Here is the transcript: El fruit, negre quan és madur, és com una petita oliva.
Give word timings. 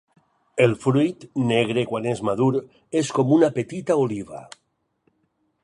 El 0.63 0.71
fruit, 0.85 1.25
negre 1.51 1.83
quan 1.91 2.07
és 2.13 2.23
madur, 2.29 2.49
és 3.03 3.13
com 3.19 3.35
una 3.37 3.51
petita 3.59 3.99
oliva. 4.07 4.43